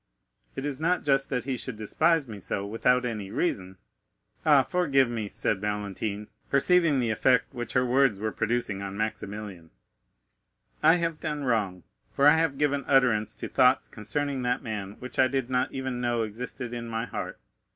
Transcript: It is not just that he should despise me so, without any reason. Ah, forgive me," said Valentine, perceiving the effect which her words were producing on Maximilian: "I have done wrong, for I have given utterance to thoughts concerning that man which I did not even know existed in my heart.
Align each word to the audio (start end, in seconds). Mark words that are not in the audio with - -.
It 0.55 0.65
is 0.65 0.79
not 0.79 1.03
just 1.03 1.29
that 1.29 1.43
he 1.43 1.55
should 1.57 1.77
despise 1.77 2.27
me 2.27 2.39
so, 2.39 2.65
without 2.65 3.05
any 3.05 3.29
reason. 3.29 3.77
Ah, 4.43 4.63
forgive 4.63 5.07
me," 5.07 5.29
said 5.29 5.61
Valentine, 5.61 6.27
perceiving 6.49 6.99
the 6.99 7.11
effect 7.11 7.53
which 7.53 7.73
her 7.73 7.85
words 7.85 8.19
were 8.19 8.31
producing 8.31 8.81
on 8.81 8.97
Maximilian: 8.97 9.69
"I 10.81 10.95
have 10.95 11.19
done 11.19 11.43
wrong, 11.43 11.83
for 12.11 12.25
I 12.25 12.37
have 12.37 12.57
given 12.57 12.83
utterance 12.87 13.35
to 13.35 13.47
thoughts 13.47 13.87
concerning 13.87 14.41
that 14.41 14.63
man 14.63 14.93
which 14.93 15.19
I 15.19 15.27
did 15.27 15.51
not 15.51 15.71
even 15.71 16.01
know 16.01 16.23
existed 16.23 16.73
in 16.73 16.87
my 16.87 17.05
heart. 17.05 17.39